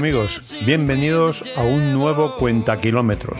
[0.00, 3.38] Amigos, bienvenidos a un nuevo Cuenta Kilómetros.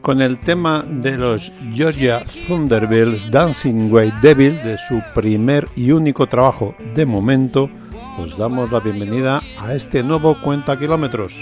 [0.00, 6.28] Con el tema de los Georgia Thunderbills Dancing Way Devil de su primer y único
[6.28, 7.68] trabajo de momento,
[8.16, 11.34] os damos la bienvenida a este nuevo Cuenta Kilómetros.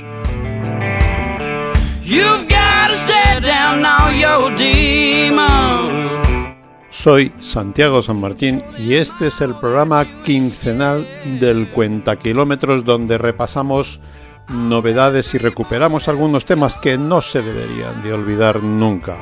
[6.93, 11.09] Soy Santiago San Martín y este es el programa quincenal
[11.41, 13.99] del Cuenta Kilómetros donde repasamos
[14.49, 19.17] novedades y recuperamos algunos temas que no se deberían de olvidar nunca.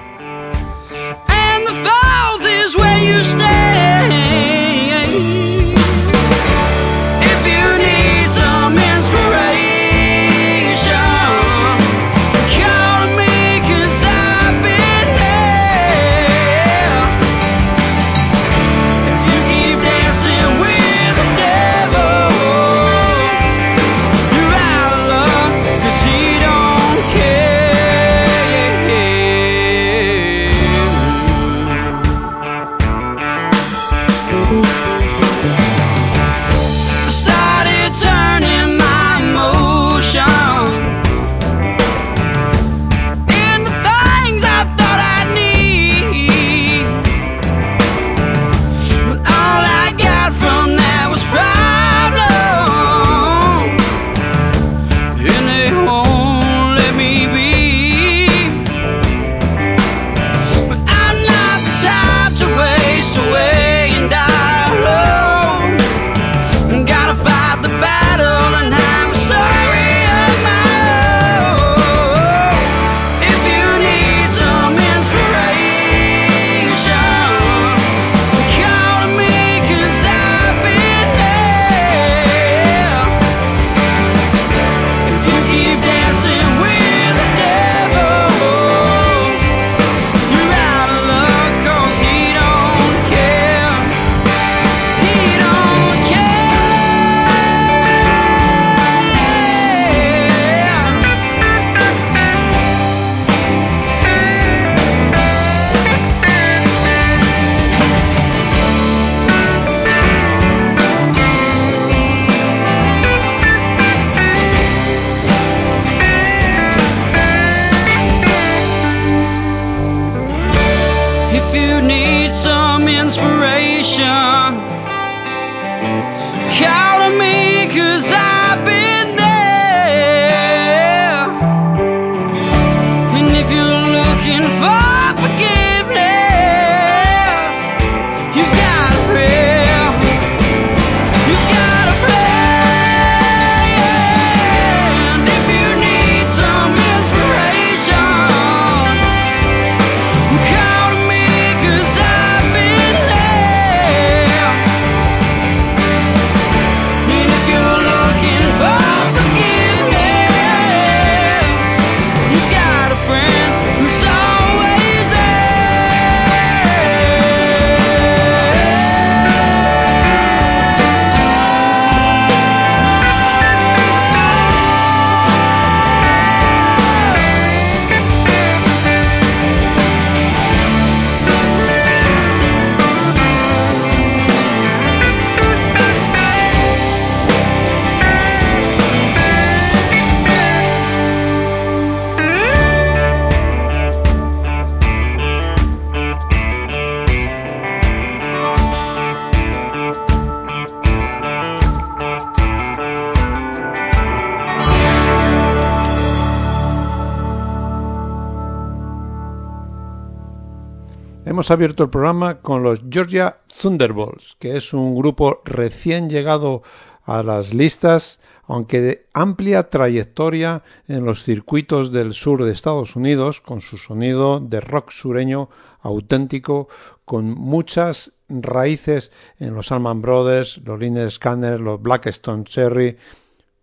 [211.50, 216.62] Abierto el programa con los Georgia Thunderbolts, que es un grupo recién llegado
[217.02, 223.41] a las listas, aunque de amplia trayectoria en los circuitos del sur de Estados Unidos,
[223.41, 225.50] con su sonido de rock sureño
[225.81, 226.69] auténtico,
[227.05, 229.11] con muchas raíces
[229.41, 232.97] en los Alman Brothers, los Liner Scanner, los Blackstone Cherry.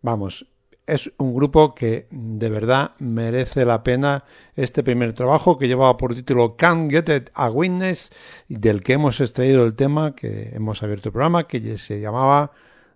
[0.01, 0.45] Vamos,
[0.87, 4.23] es un grupo que de verdad merece la pena
[4.55, 8.11] este primer trabajo que llevaba por título Can't Get It a Witness
[8.47, 12.51] del que hemos extraído el tema que hemos abierto el programa que se llamaba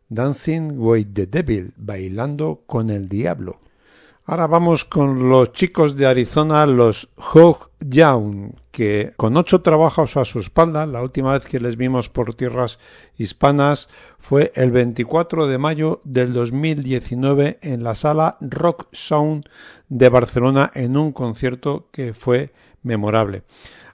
[0.07, 3.59] Dancing with the Devil, bailando con el diablo.
[4.25, 10.25] Ahora vamos con los chicos de Arizona, los Hog Young, que con ocho trabajos a
[10.25, 12.79] su espalda, la última vez que les vimos por tierras
[13.17, 13.89] hispanas
[14.19, 19.49] fue el 24 de mayo del 2019 en la sala Rock Sound
[19.89, 22.51] de Barcelona en un concierto que fue
[22.81, 23.43] memorable.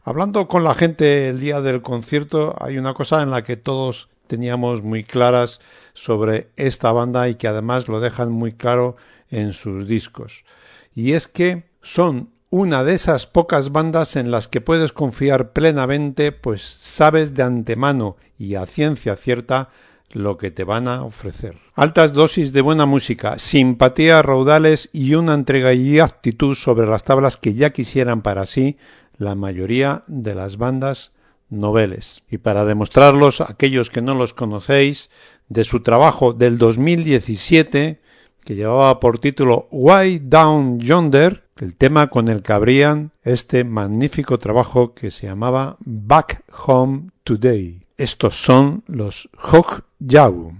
[0.03, 4.09] Hablando con la gente el día del concierto, hay una cosa en la que todos
[4.27, 5.59] teníamos muy claras
[5.94, 8.95] sobre esta banda y que además lo dejan muy claro
[9.29, 10.45] en sus discos.
[10.94, 16.32] Y es que son una de esas pocas bandas en las que puedes confiar plenamente,
[16.32, 19.70] pues sabes de antemano y a ciencia cierta
[20.14, 21.58] lo que te van a ofrecer.
[21.76, 27.36] Altas dosis de buena música, simpatía, raudales y una entrega y actitud sobre las tablas
[27.38, 28.78] que ya quisieran para sí
[29.18, 31.12] la mayoría de las bandas
[31.50, 32.24] noveles.
[32.30, 35.10] Y para demostrarlos, aquellos que no los conocéis,
[35.50, 38.02] de su trabajo del 2017,
[38.44, 44.38] que llevaba por título Why Down Yonder, el tema con el que abrían este magnífico
[44.38, 47.86] trabajo que se llamaba Back Home Today.
[47.98, 50.54] Estos son los Hok Yau.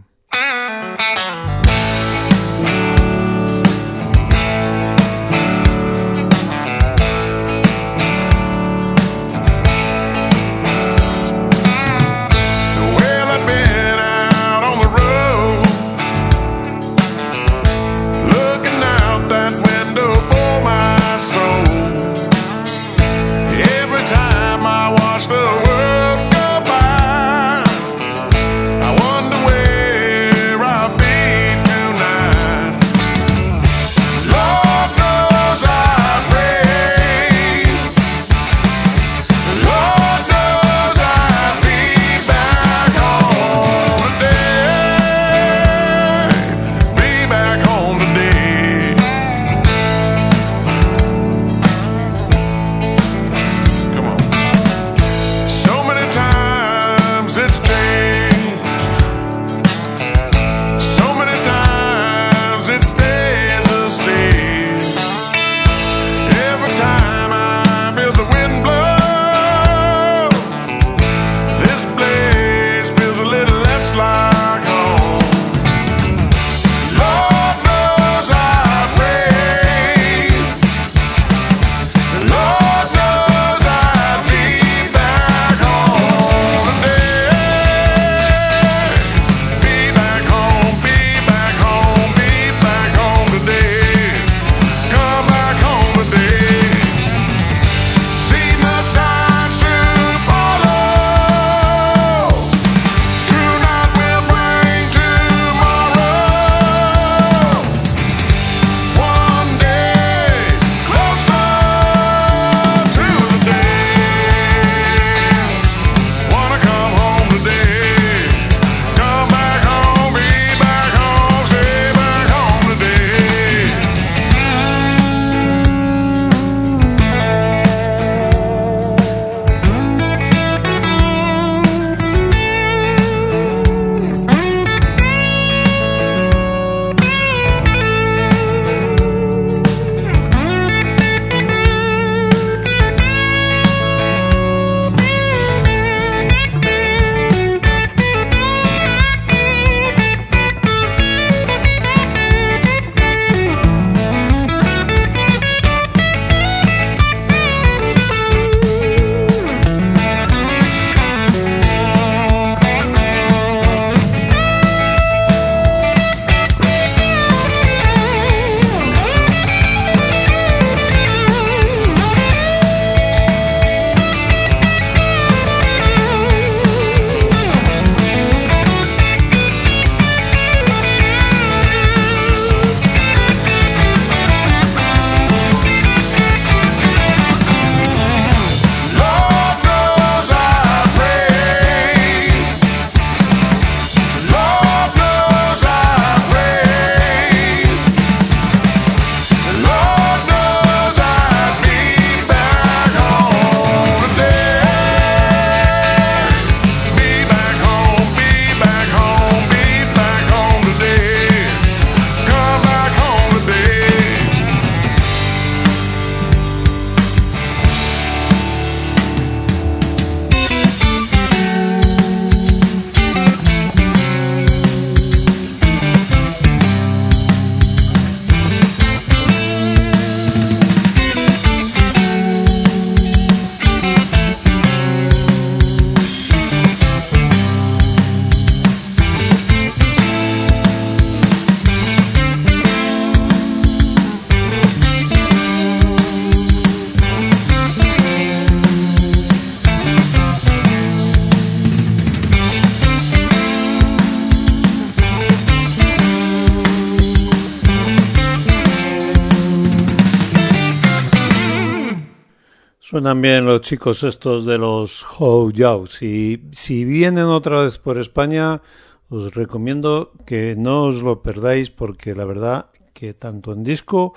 [263.08, 267.98] Suenan bien los chicos estos de los How Yaws y si vienen otra vez por
[267.98, 268.62] España
[269.08, 274.14] os recomiendo que no os lo perdáis porque la verdad que tanto en disco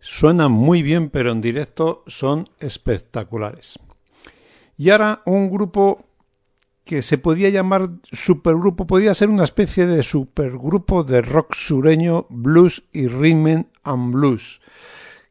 [0.00, 3.78] suenan muy bien pero en directo son espectaculares.
[4.76, 6.04] Y ahora un grupo
[6.84, 12.82] que se podía llamar supergrupo, podía ser una especie de supergrupo de rock sureño, blues
[12.92, 14.60] y rhythm and blues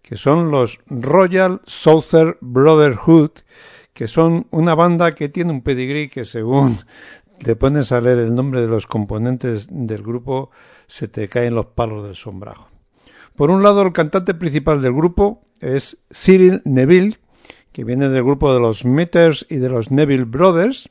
[0.04, 3.32] que son los Royal Southern Brotherhood,
[3.94, 6.80] que son una banda que tiene un pedigrí que según
[7.44, 10.52] te pones a leer el nombre de los componentes del grupo,
[10.88, 12.68] se te caen los palos del sombrajo.
[13.36, 17.18] Por un lado, el cantante principal del grupo es Cyril Neville,
[17.72, 20.90] que viene del grupo de los Meters y de los Neville Brothers.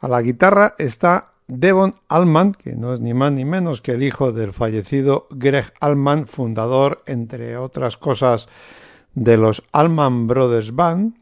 [0.00, 4.02] A la guitarra está Devon Allman, que no es ni más ni menos que el
[4.02, 8.48] hijo del fallecido Greg Allman, fundador, entre otras cosas,
[9.14, 11.14] de los Allman Brothers Band.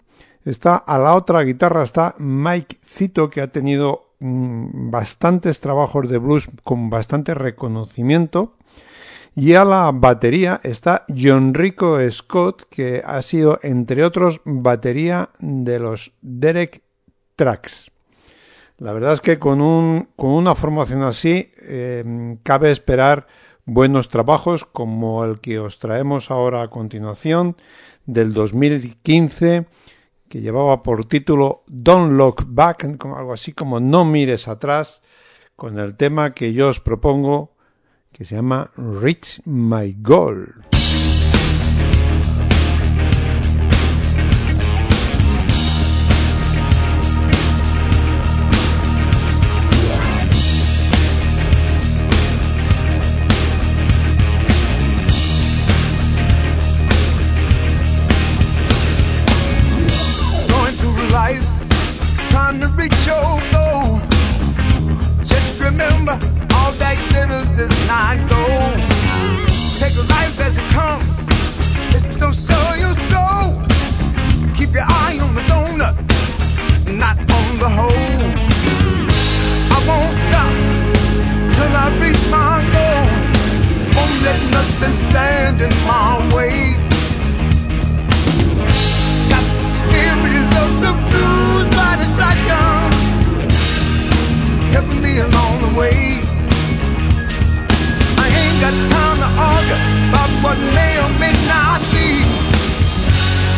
[0.44, 6.18] Está a la otra guitarra está Mike Cito, que ha tenido mm, bastantes trabajos de
[6.18, 8.56] blues con bastante reconocimiento.
[9.36, 15.80] Y a la batería está John Rico Scott, que ha sido, entre otros, batería de
[15.80, 16.82] los Derek
[17.34, 17.90] Tracks.
[18.78, 23.26] La verdad es que con, un, con una formación así em, cabe esperar
[23.64, 27.56] buenos trabajos como el que os traemos ahora a continuación
[28.04, 29.66] del 2015
[30.28, 35.00] que llevaba por título Don't Look Back, algo así como No mires atrás,
[35.54, 37.54] con el tema que yo os propongo
[38.10, 40.73] que se llama Reach My Goal.
[85.86, 86.76] my way.
[89.32, 91.92] Got the spirit of the blues by
[95.00, 96.20] me along the way.
[98.24, 102.08] I ain't got time to argue about what may or may not be.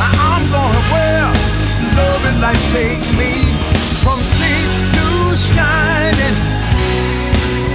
[0.00, 0.84] I'm gonna
[1.96, 3.32] love and life take me
[4.02, 4.62] from sea
[4.96, 6.36] to shining,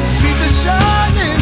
[0.05, 1.40] sea to shining.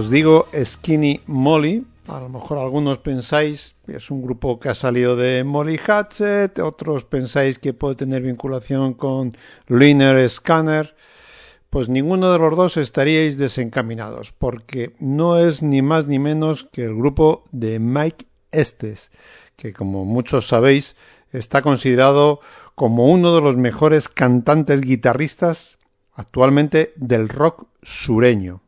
[0.00, 4.74] Os digo Skinny Molly, a lo mejor algunos pensáis que es un grupo que ha
[4.74, 9.36] salido de Molly Hatchet, otros pensáis que puede tener vinculación con
[9.68, 10.96] Liner Scanner.
[11.68, 16.84] Pues ninguno de los dos estaríais desencaminados, porque no es ni más ni menos que
[16.84, 19.10] el grupo de Mike Estes,
[19.56, 20.96] que como muchos sabéis
[21.30, 22.40] está considerado
[22.74, 25.76] como uno de los mejores cantantes guitarristas
[26.14, 28.62] actualmente del rock sureño.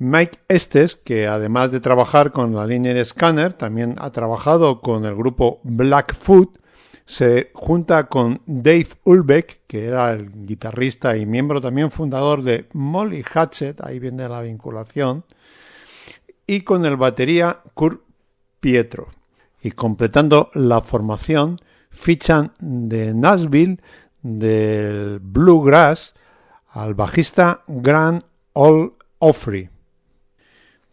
[0.00, 5.14] Mike Estes, que además de trabajar con la Linear Scanner, también ha trabajado con el
[5.14, 6.58] grupo Blackfoot,
[7.04, 13.22] se junta con Dave Ulbeck, que era el guitarrista y miembro también fundador de Molly
[13.30, 15.26] Hatchet, ahí viene la vinculación,
[16.46, 18.00] y con el batería Kurt
[18.58, 19.08] Pietro.
[19.62, 21.56] Y completando la formación,
[21.90, 23.82] fichan de Nashville,
[24.22, 26.14] del Bluegrass,
[26.70, 29.68] al bajista Grant All Offrey.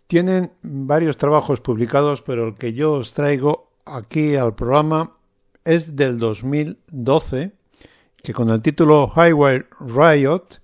[0.07, 5.17] Tienen varios trabajos publicados, pero el que yo os traigo aquí al programa
[5.65, 7.51] es del 2012,
[8.23, 10.61] que con el título Highway Riot,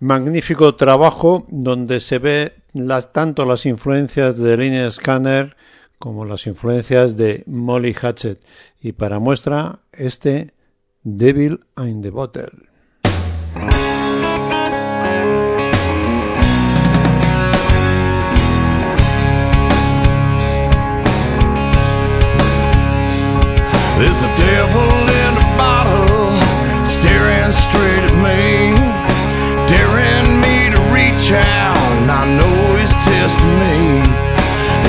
[0.00, 5.56] magnífico trabajo donde se ve las, tanto las influencias de Linear Scanner
[5.98, 8.44] como las influencias de Molly Hatchet.
[8.80, 10.52] Y para muestra, este
[11.04, 12.50] Devil in the Bottle.
[24.02, 24.90] There's a devil
[25.22, 26.34] in a bottle
[26.84, 28.74] staring straight at me,
[29.70, 34.02] daring me to reach out, and I know he's testing me.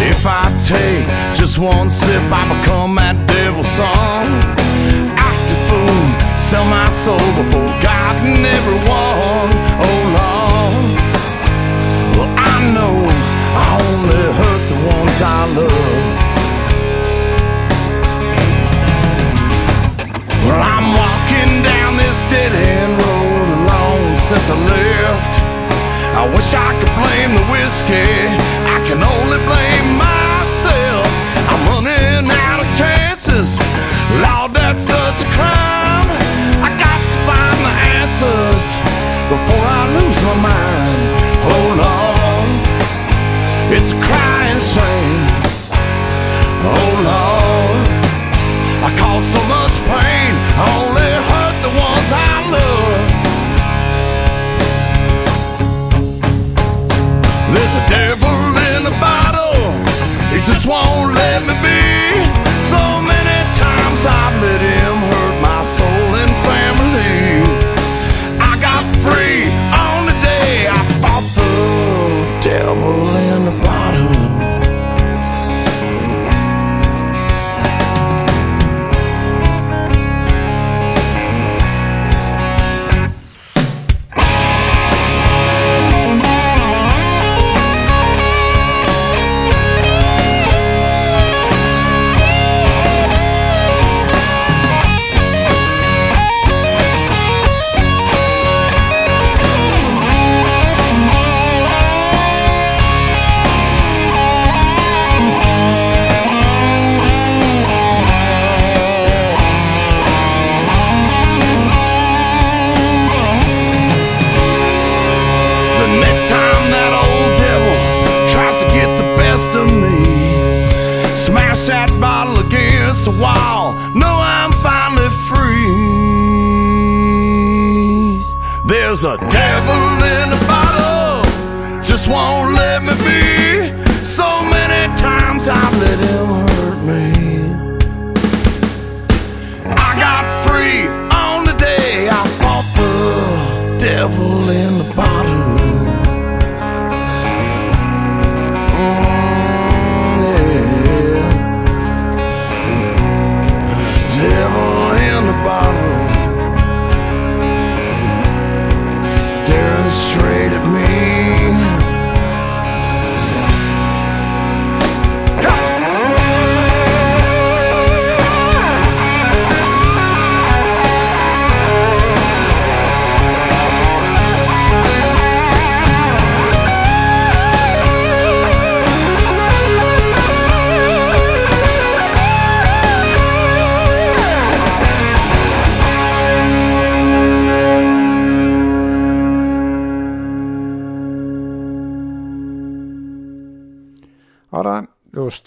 [0.10, 1.06] If I take
[1.38, 4.34] just one sip, I become that devil's son.
[5.13, 6.04] Act a fool,
[6.36, 9.49] sell my soul before God and everyone.
[9.78, 10.89] Oh Lord,
[12.17, 12.95] well I know
[13.62, 16.12] I only hurt the ones I love.
[22.34, 25.34] Dead end road alone since I left.
[26.22, 28.13] I wish I could blame the whiskey.
[28.76, 31.06] I can only blame myself.
[31.52, 33.48] I'm running out of chances.
[34.26, 35.92] Lord, that's such a crime.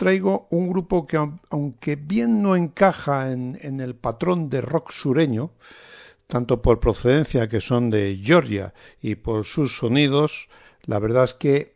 [0.07, 1.16] Traigo un grupo que,
[1.51, 5.51] aunque bien no encaja en, el patrón de rock sureño,
[6.29, 10.49] tanto por procedencia que son de Georgia y por sus sonidos,
[10.85, 11.75] la verdad es que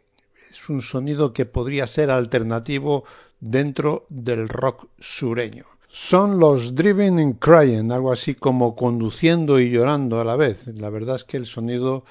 [0.49, 3.03] es un sonido que podría ser alternativo
[3.41, 5.67] dentro del rock sureño.
[5.89, 10.69] Son los Driven and Crying, algo así como conduciendo y llorando a la vez.
[10.69, 12.05] La verdad es que el sonido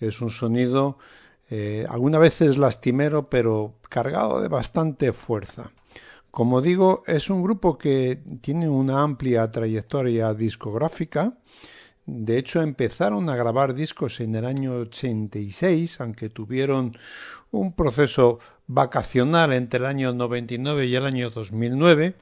[0.00, 0.96] es un sonido
[1.48, 5.70] eh, algunas veces lastimero, pero cargado de bastante fuerza.
[6.30, 11.38] Como digo, es un grupo que tiene una amplia trayectoria discográfica.
[12.04, 16.96] De hecho, empezaron a grabar discos en el año 86, aunque tuvieron
[17.50, 22.14] un proceso vacacional entre el año 99 y el año 2009.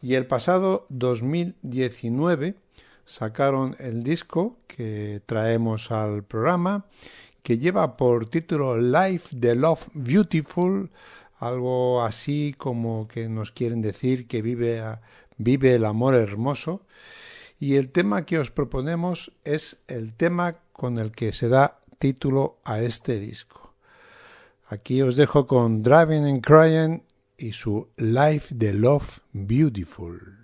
[0.00, 2.54] Y el pasado 2019
[3.04, 6.86] sacaron el disco que traemos al programa
[7.48, 10.90] que lleva por título Life the Love Beautiful,
[11.38, 14.82] algo así como que nos quieren decir que vive,
[15.38, 16.82] vive el amor hermoso.
[17.58, 22.58] Y el tema que os proponemos es el tema con el que se da título
[22.64, 23.72] a este disco.
[24.66, 27.02] Aquí os dejo con Driving and Crying
[27.38, 30.36] y su Life the Love Beautiful.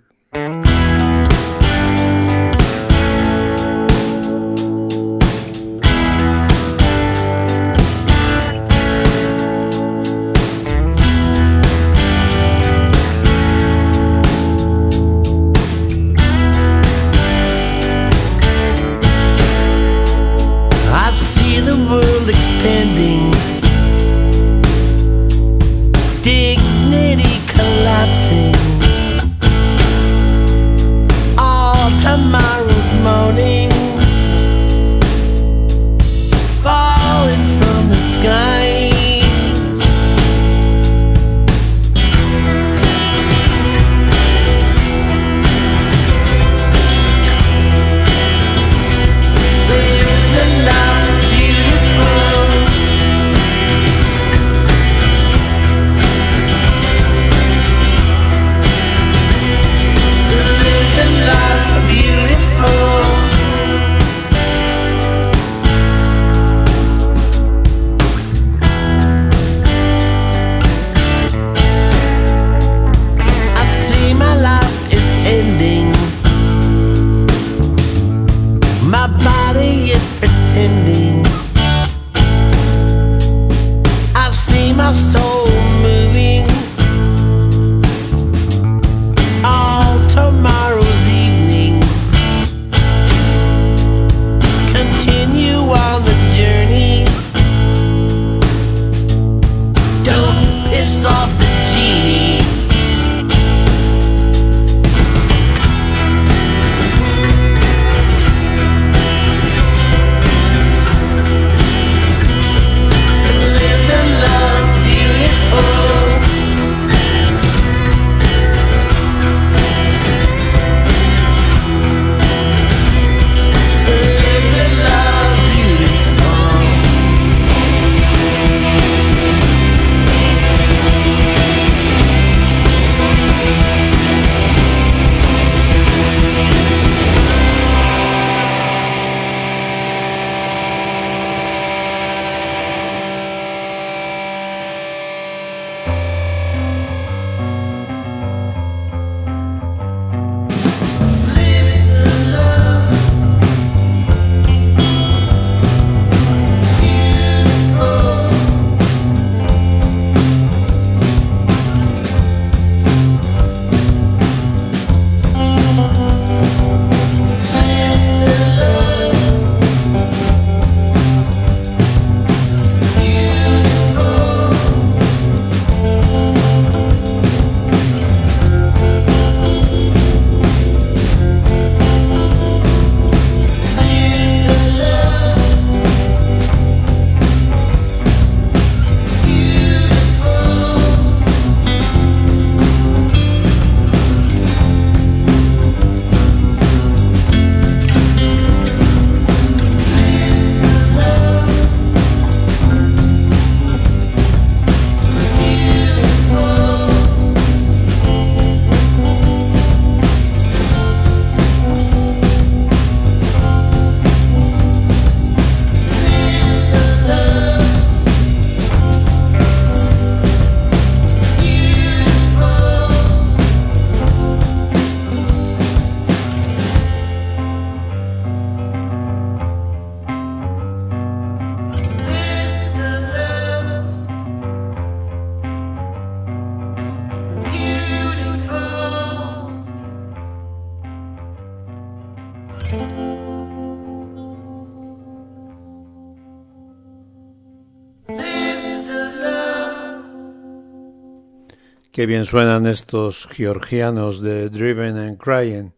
[251.95, 255.71] Qué bien suenan estos georgianos de Driven and Crying.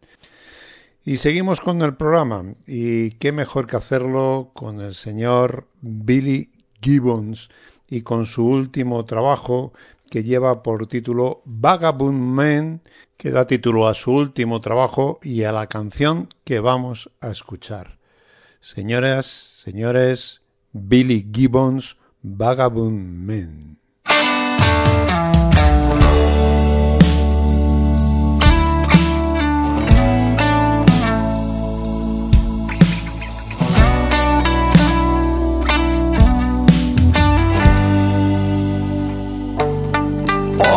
[1.04, 6.50] Y seguimos con el programa, y qué mejor que hacerlo con el señor Billy
[6.82, 7.50] Gibbons
[7.86, 9.72] y con su último trabajo
[10.10, 12.80] que lleva por título Vagabond Man,
[13.16, 18.00] que da título a su último trabajo y a la canción que vamos a escuchar.
[18.58, 23.78] Señoras, señores, Billy Gibbons, Vagabond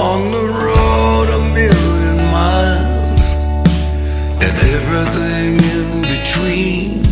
[0.01, 3.25] on the road a million miles
[4.45, 7.05] and everything in between.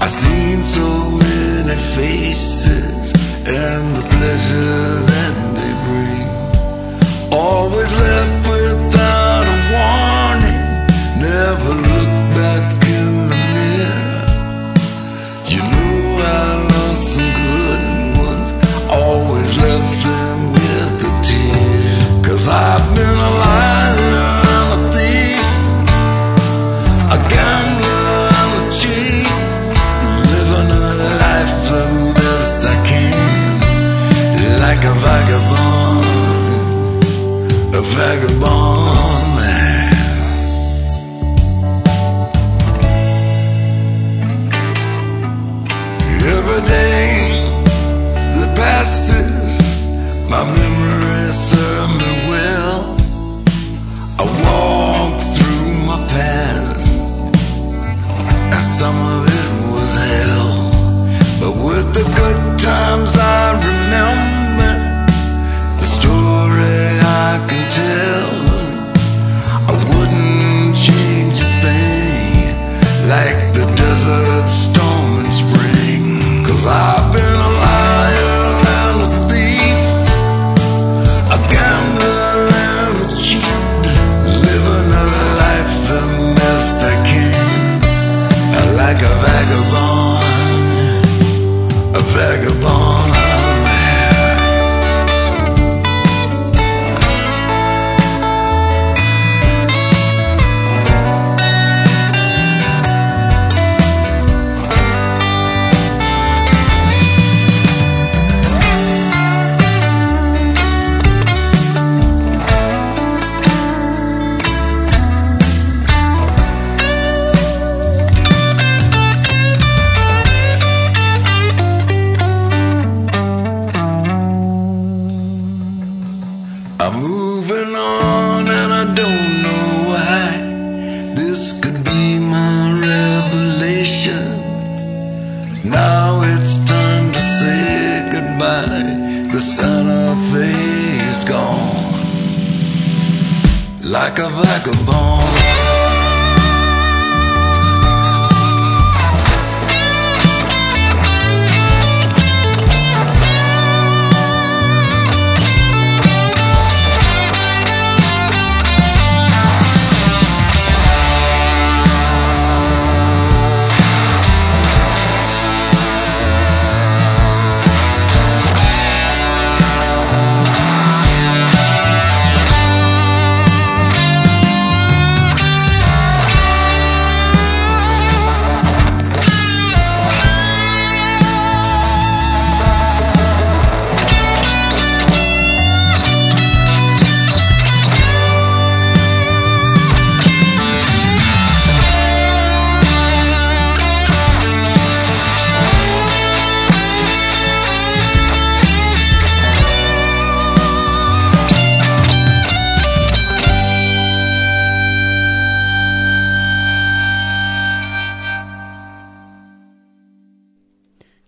[0.00, 3.12] I've seen so many faces
[3.46, 7.38] and the pleasure that they bring.
[7.38, 8.55] Always left for.
[48.80, 49.15] esquece.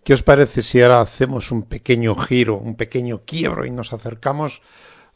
[0.09, 4.63] ¿Qué os parece si ahora hacemos un pequeño giro, un pequeño quiebro y nos acercamos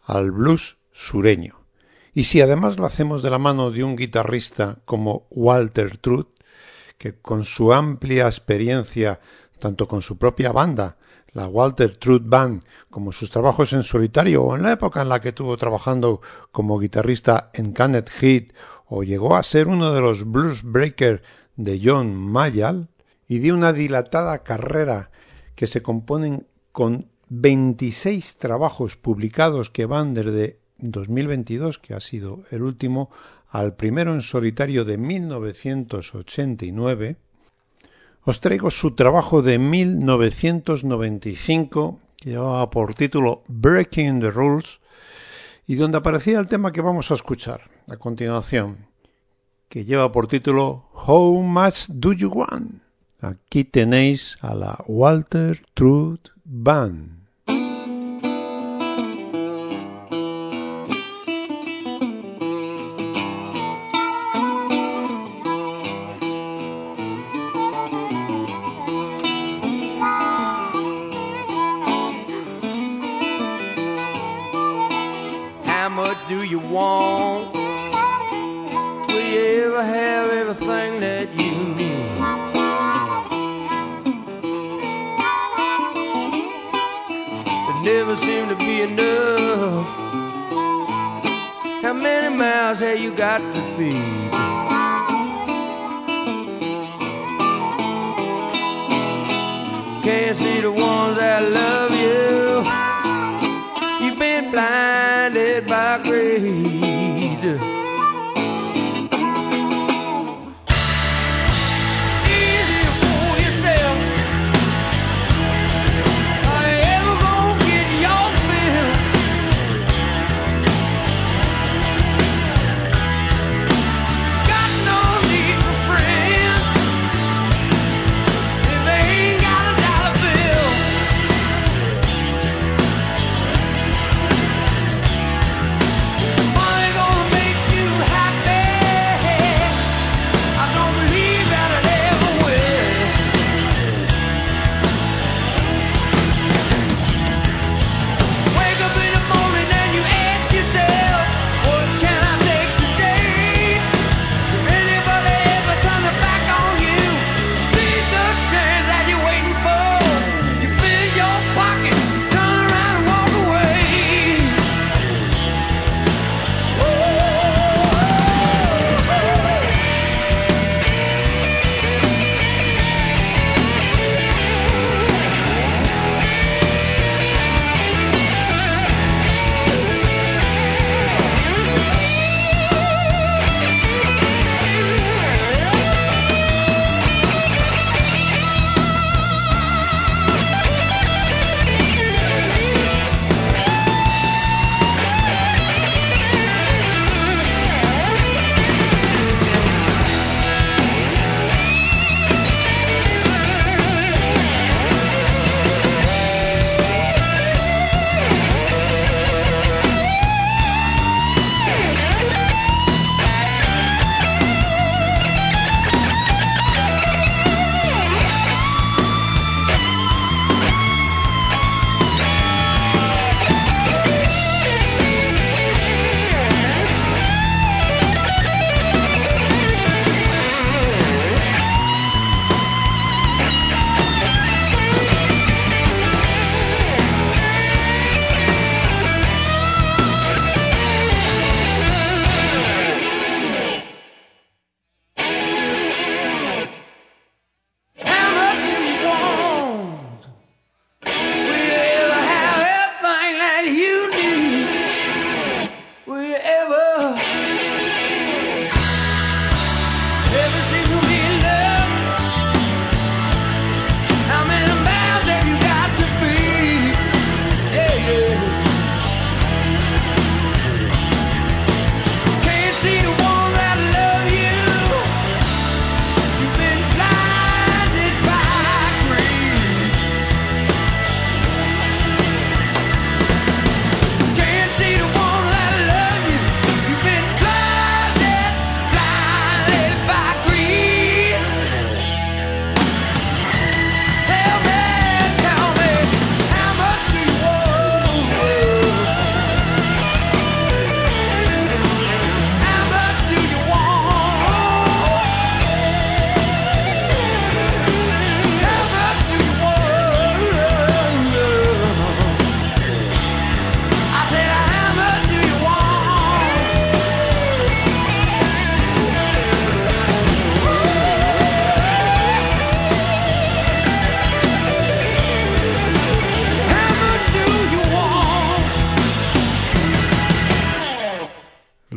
[0.04, 1.64] al blues sureño?
[2.12, 6.28] Y si además lo hacemos de la mano de un guitarrista como Walter Truth,
[6.98, 9.18] que con su amplia experiencia,
[9.58, 10.98] tanto con su propia banda,
[11.32, 15.22] la Walter Truth Band, como sus trabajos en solitario o en la época en la
[15.22, 18.52] que estuvo trabajando como guitarrista en Canet Heat
[18.88, 21.22] o llegó a ser uno de los blues breakers
[21.56, 22.88] de John Mayall,
[23.28, 25.10] y de una dilatada carrera
[25.54, 32.62] que se componen con 26 trabajos publicados que van desde 2022, que ha sido el
[32.62, 33.10] último,
[33.48, 37.16] al primero en solitario de 1989,
[38.24, 44.78] os traigo su trabajo de 1995, que llevaba por título Breaking the Rules,
[45.66, 48.86] y donde aparecía el tema que vamos a escuchar a continuación,
[49.68, 52.81] que lleva por título How Much Do You Want?
[53.22, 57.22] Aquí tenéis a la Walter Truth Band.
[76.28, 77.52] do you want?
[79.08, 81.21] Will you ever have everything that
[87.82, 89.86] never seem to be enough.
[91.82, 94.30] How many miles have you got to feed?
[100.04, 102.62] Can't see the ones that love you.
[104.06, 104.91] You've been blind.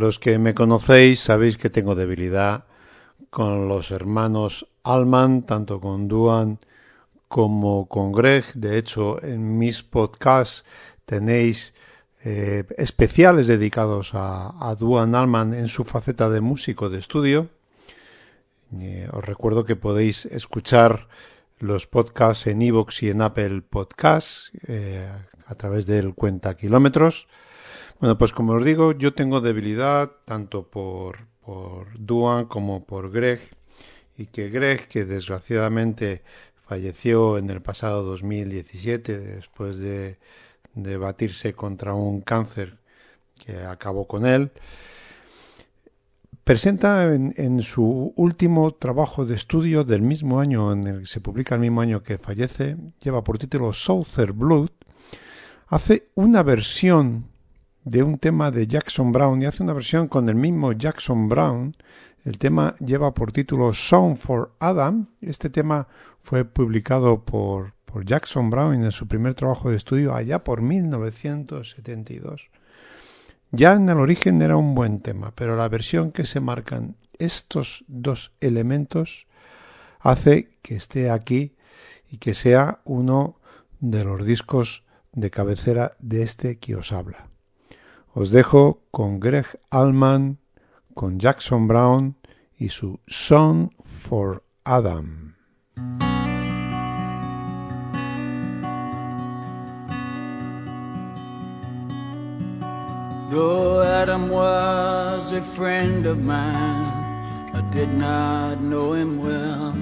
[0.06, 2.66] Los que me conocéis sabéis que tengo debilidad
[3.32, 6.60] con los hermanos Alman, tanto con Duan
[7.28, 8.46] como con Greg.
[8.54, 10.64] De hecho, en mis podcasts
[11.08, 11.74] tenéis
[12.24, 17.50] eh, especiales dedicados a, a, Duan Alman en su faceta de músico de estudio.
[18.80, 21.08] Eh, os recuerdo que podéis escuchar
[21.58, 25.10] los podcasts en iVoox y en Apple Podcasts eh,
[25.48, 27.28] a través del cuenta kilómetros.
[28.00, 33.40] Bueno, pues como os digo, yo tengo debilidad tanto por, por Duan como por Greg
[34.18, 36.22] y que Greg, que desgraciadamente
[36.68, 40.18] falleció en el pasado 2017 después de,
[40.74, 42.78] de batirse contra un cáncer
[43.46, 44.52] que acabó con él,
[46.44, 51.22] presenta en, en, su último trabajo de estudio del mismo año en el que se
[51.22, 54.70] publica el mismo año que fallece, lleva por título Southern Blood,
[55.68, 57.35] hace una versión
[57.86, 61.76] de un tema de Jackson Brown y hace una versión con el mismo Jackson Brown.
[62.26, 65.08] El tema lleva por título Song for Adam.
[65.22, 65.88] Este tema
[66.24, 72.50] fue publicado por, por Jackson Brown en su primer trabajo de estudio allá por 1972.
[73.52, 77.86] Ya en el origen era un buen tema, pero la versión que se marcan estos
[77.88, 79.28] dos elementos
[80.00, 81.56] hace que esté aquí
[82.10, 83.40] y que sea uno
[83.80, 84.84] de los discos
[85.14, 87.30] de cabecera de este que os habla.
[88.18, 90.38] Os dejo con Greg Allman,
[90.96, 92.16] con Jackson Brown
[92.58, 95.36] y su Song for Adam.
[103.30, 106.86] Though Adam was a friend of mine,
[107.54, 109.74] I did not know him well.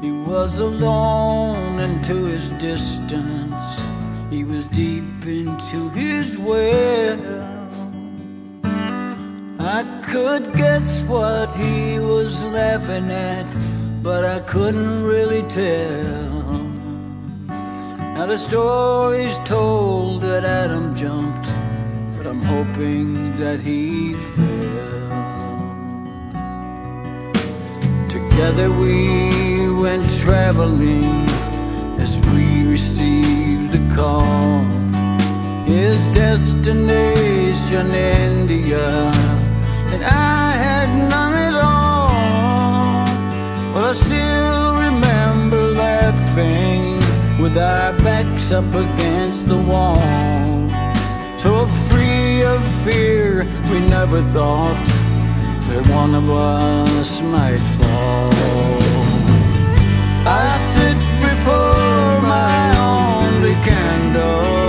[0.00, 3.80] He was alone and to his distance,
[4.28, 4.91] he was deep
[6.38, 7.18] well.
[9.58, 13.46] I could guess what he was laughing at,
[14.02, 16.42] but I couldn't really tell.
[18.14, 21.48] Now the story's told that Adam jumped
[22.22, 25.08] but I'm hoping that he fell.
[28.08, 31.26] Together we went traveling
[31.98, 34.81] as we received the call.
[35.64, 39.10] His destination, India,
[39.92, 43.06] and I had none at all.
[43.72, 46.96] But I still remember laughing
[47.42, 49.98] with our backs up against the wall.
[51.38, 54.76] So free of fear, we never thought
[55.68, 58.30] that one of us might fall.
[60.24, 64.61] I sit before my only candle,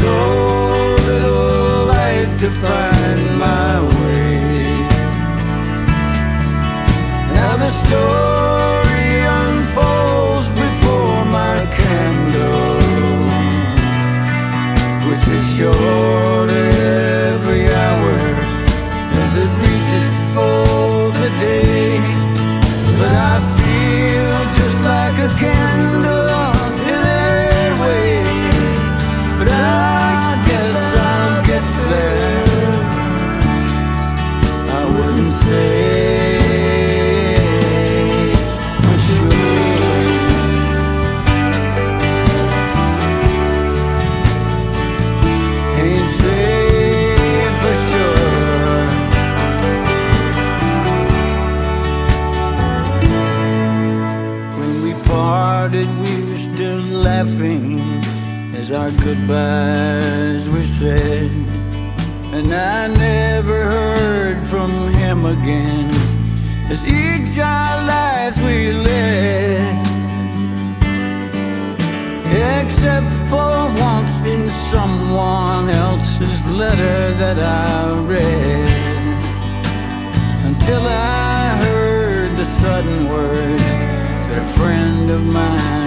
[0.00, 0.14] so
[1.08, 4.38] little light to find my way.
[7.36, 9.10] Now the story
[9.42, 12.78] unfolds before my candle
[15.08, 16.77] which is short
[57.02, 57.78] laughing
[58.54, 61.30] as our goodbyes were said.
[62.36, 65.90] And I never heard from him again
[66.70, 69.86] as each our lives we led.
[72.60, 73.52] Except for
[73.90, 79.18] once in someone else's letter that I read.
[80.48, 83.58] Until I heard the sudden word
[84.28, 85.77] that a friend of mine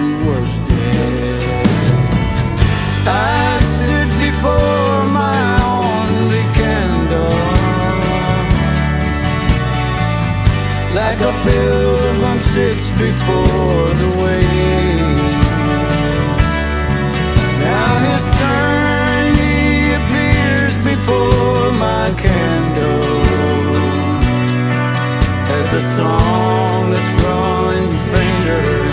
[11.44, 14.46] pilgrim sits before the way.
[17.66, 18.24] Now his
[19.98, 23.04] appears before my candle
[25.58, 28.92] as the song that's growing fainter.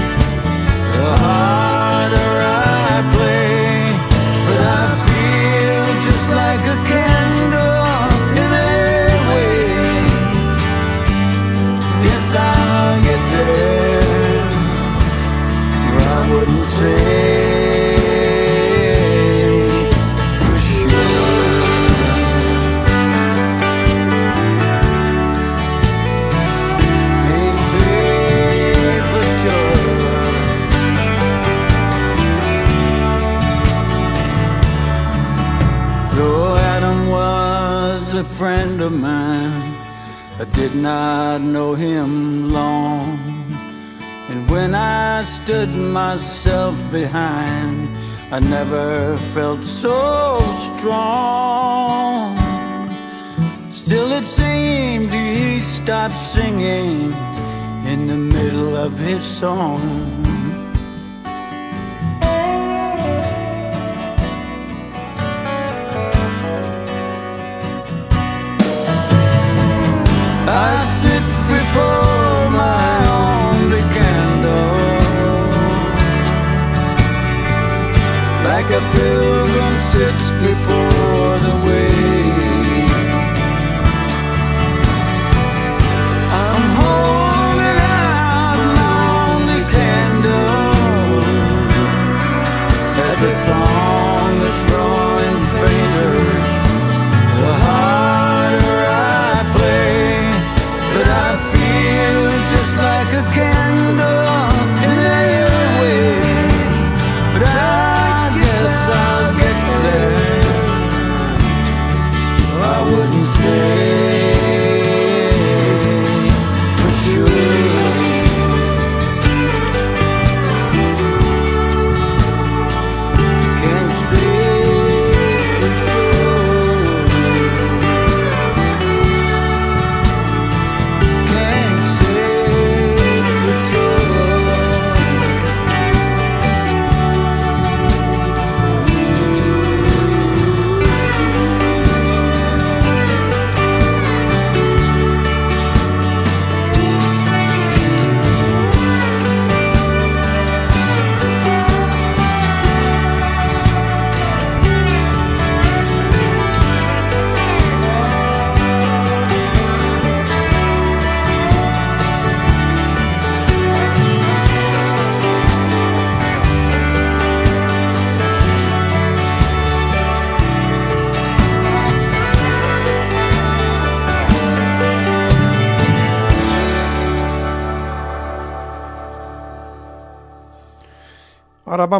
[38.36, 39.74] Friend of mine.
[40.38, 43.18] I did not know him long.
[44.28, 47.88] And when I stood myself behind,
[48.30, 50.38] I never felt so
[50.76, 52.36] strong.
[53.70, 57.12] Still, it seemed he stopped singing
[57.86, 60.27] in the middle of his song.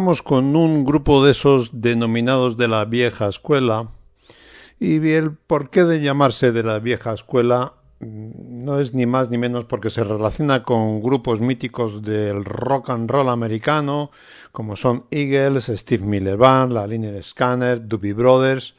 [0.09, 3.91] Con un grupo de esos denominados de la vieja escuela.
[4.79, 9.37] Y el porqué de llamarse de la vieja escuela mm, no es ni más ni
[9.37, 14.09] menos porque se relaciona con grupos míticos del rock and roll americano,
[14.51, 18.73] como son Eagles, Steve Miller Band, la Liner Scanner, Doobie Brothers.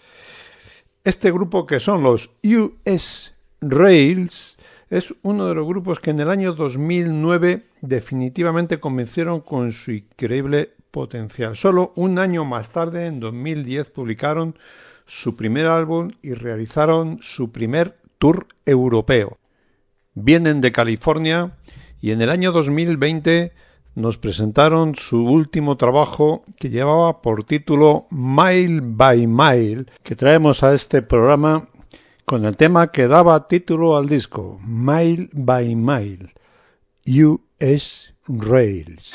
[1.04, 4.58] Este grupo que son los US Rails
[4.88, 10.74] es uno de los grupos que en el año 2009 definitivamente convencieron con su increíble
[10.90, 11.56] potencial.
[11.56, 14.56] Solo un año más tarde, en 2010, publicaron
[15.06, 19.38] su primer álbum y realizaron su primer tour europeo.
[20.14, 21.56] Vienen de California
[22.00, 23.52] y en el año 2020
[23.94, 30.74] nos presentaron su último trabajo que llevaba por título Mile by Mile, que traemos a
[30.74, 31.68] este programa
[32.24, 36.32] con el tema que daba título al disco, Mile by Mile,
[37.06, 39.12] US Rails.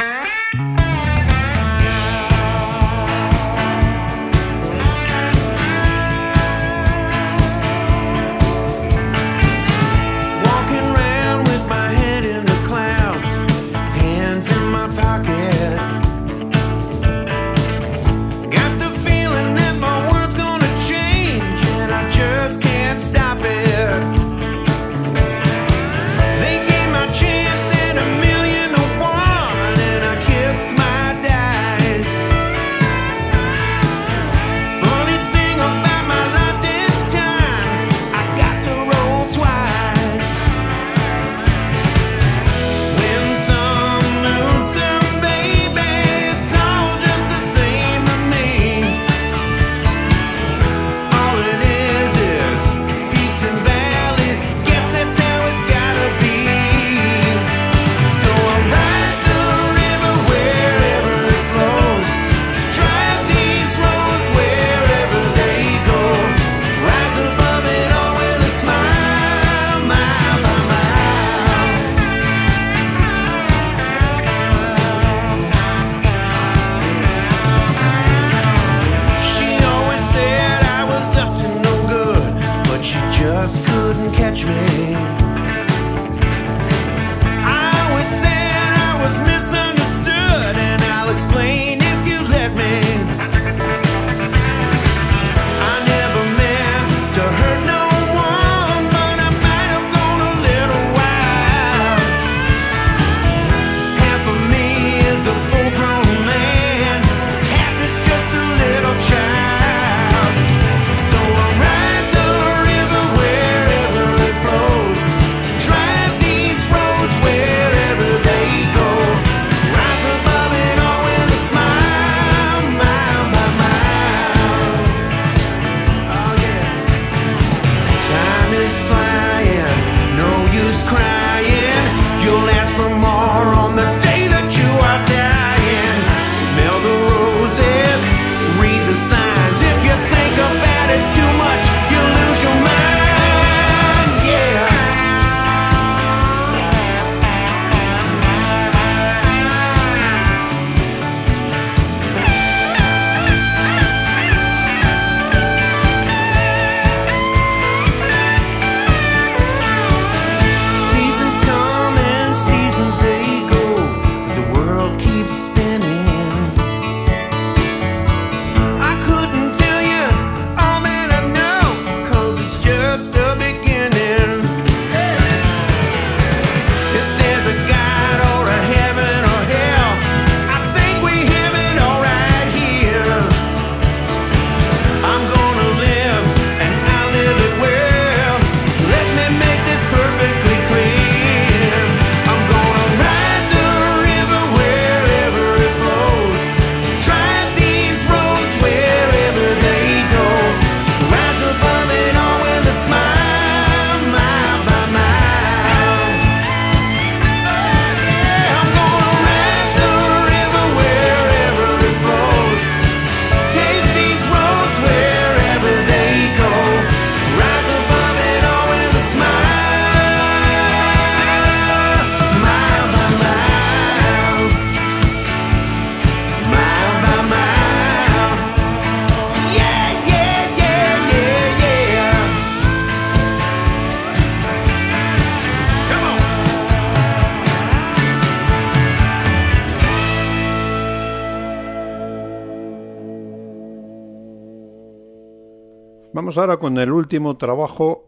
[246.38, 248.08] Ahora con el último trabajo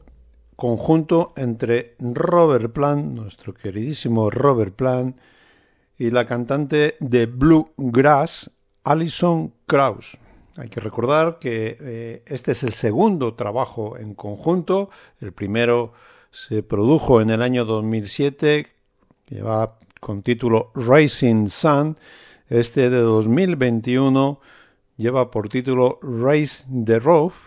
[0.58, 5.18] conjunto entre Robert Plant, nuestro queridísimo Robert Plant,
[5.98, 8.52] y la cantante de Bluegrass,
[8.84, 10.18] Alison Krauss.
[10.58, 14.90] Hay que recordar que eh, este es el segundo trabajo en conjunto.
[15.22, 15.94] El primero
[16.32, 18.68] se produjo en el año 2007,
[19.30, 21.98] lleva con título Racing Sun.
[22.50, 24.42] Este de 2021
[24.98, 27.47] lleva por título Race the Roof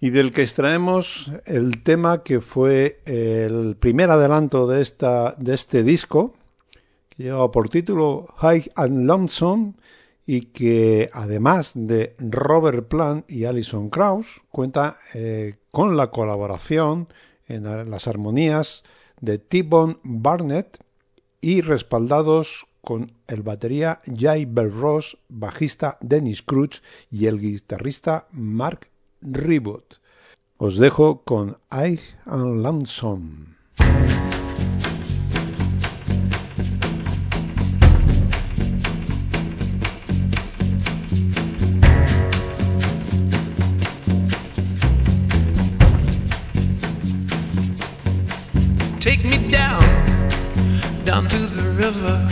[0.00, 5.82] y del que extraemos el tema que fue el primer adelanto de, esta, de este
[5.82, 6.34] disco,
[7.08, 9.74] que lleva por título High and Lonesome
[10.24, 17.08] y que además de Robert Plant y Alison Krauss cuenta eh, con la colaboración
[17.46, 18.84] en las armonías
[19.20, 20.78] de T-Bone Barnett
[21.40, 28.88] y respaldados con el batería Jay Belross, bajista Dennis Cruz y el guitarrista Mark
[29.22, 29.98] Reboot.
[30.58, 33.56] Os dejo con I and Lonesome.
[49.00, 49.82] Take me down,
[51.04, 52.28] down to the river.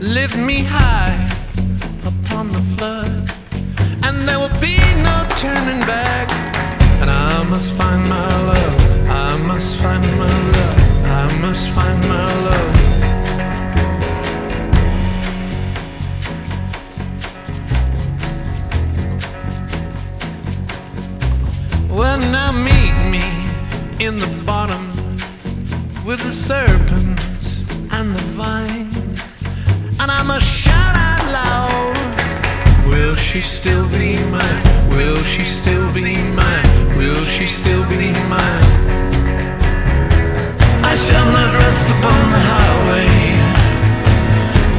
[0.00, 0.87] Lift me high
[7.50, 9.08] must find my love.
[9.08, 10.78] I must find my love.
[11.04, 12.74] I must find my love.
[21.90, 23.26] Well, now meet me
[24.04, 24.86] in the bottom
[26.04, 28.90] with the serpents and the vine.
[30.00, 32.88] And I must shout out loud.
[32.90, 34.90] Will she still be mine?
[34.90, 36.67] Will she still be mine?
[37.18, 38.70] Will she still be mine?
[40.84, 43.08] I shall not rest upon the highway.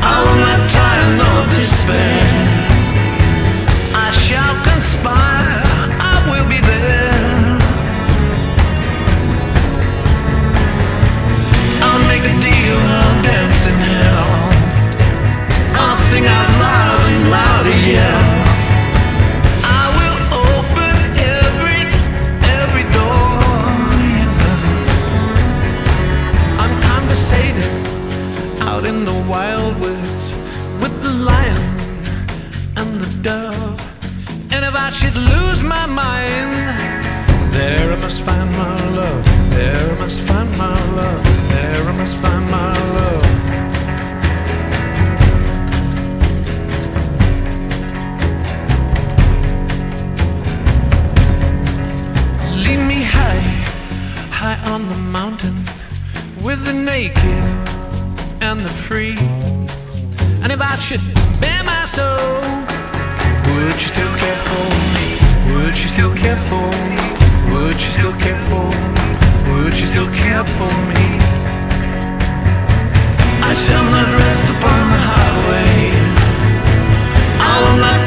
[0.01, 2.58] I will not tire nor despair.
[34.89, 36.67] I should lose my mind,
[37.53, 39.23] there I must find my love.
[39.51, 41.23] There I must find my love.
[41.51, 43.23] There I must find my love.
[52.65, 53.43] Lead me high,
[54.31, 55.57] high on the mountain
[56.41, 57.43] with the naked
[58.41, 59.17] and the free.
[60.41, 61.01] And if I should
[61.39, 62.78] bare my soul,
[63.55, 65.07] would you still care for me?
[65.51, 67.05] Would you still care for me?
[67.53, 69.07] Would you still care for me?
[69.49, 71.07] Would still care for me?
[73.51, 75.91] I shall not rest upon the highway.
[77.39, 77.99] I will not.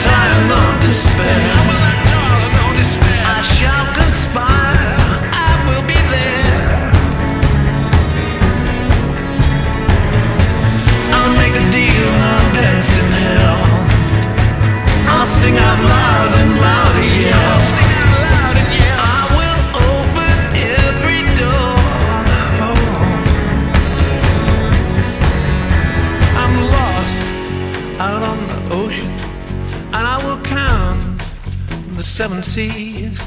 [32.23, 33.19] Seven seas.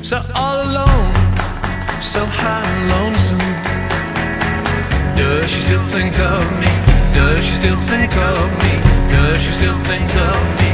[0.00, 1.12] So all alone,
[2.00, 3.38] so high and lonesome.
[5.14, 6.72] Does she still think of me?
[7.12, 8.72] Does she still think of me?
[9.12, 10.69] Does she still think of me?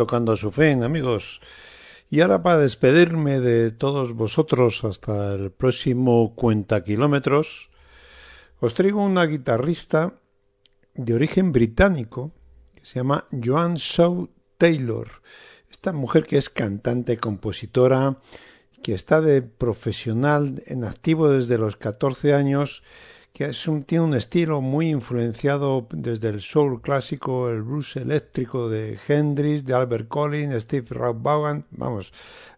[0.00, 1.42] Tocando a su fin, amigos.
[2.08, 7.68] Y ahora para despedirme de todos vosotros hasta el próximo cuenta kilómetros,
[8.60, 10.14] os traigo una guitarrista
[10.94, 12.32] de origen británico
[12.74, 15.20] que se llama Joan Shaw Taylor.
[15.70, 18.16] Esta mujer que es cantante, compositora,
[18.82, 22.82] que está de profesional en activo desde los 14 años
[23.32, 28.98] que un, tiene un estilo muy influenciado desde el soul clásico, el blues eléctrico de
[29.08, 31.64] Hendrix, de Albert Collins, Steve Vaughan.
[31.70, 32.12] Vamos,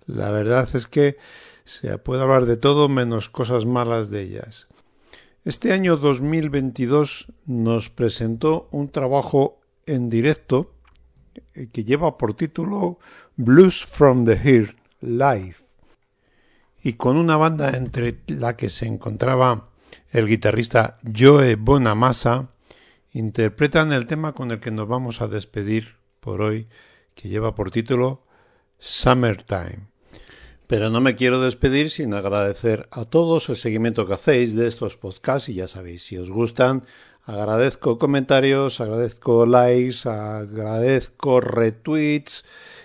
[0.06, 1.18] la verdad es que
[1.64, 4.66] se puede hablar de todo menos cosas malas de ellas.
[5.44, 10.72] Este año 2022 nos presentó un trabajo en directo
[11.54, 12.98] eh, que lleva por título
[13.36, 15.56] Blues from the Here Live
[16.82, 19.68] y con una banda entre la que se encontraba
[20.12, 22.50] el guitarrista Joe Bonamassa,
[23.12, 26.68] interpretan el tema con el que nos vamos a despedir por hoy,
[27.14, 28.26] que lleva por título
[28.78, 29.88] Summertime.
[30.66, 34.98] Pero no me quiero despedir sin agradecer a todos el seguimiento que hacéis de estos
[34.98, 36.84] podcasts y ya sabéis, si os gustan,
[37.24, 42.44] agradezco comentarios, agradezco likes, agradezco retweets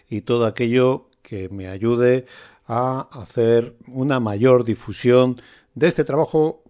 [0.10, 2.26] y todo aquello que me ayude
[2.68, 5.42] a hacer una mayor difusión
[5.76, 6.64] de este trabajo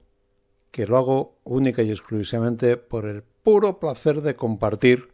[0.77, 5.09] que lo hago única y exclusivamente por el puro placer de compartir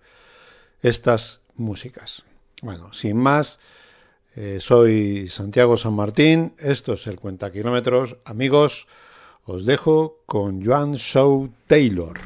[0.81, 2.25] estas músicas.
[2.61, 3.59] Bueno, sin más,
[4.35, 8.17] eh, soy Santiago San Martín, esto es el Cuenta Kilómetros.
[8.25, 8.89] Amigos,
[9.45, 12.19] os dejo con Joan Shaw Taylor.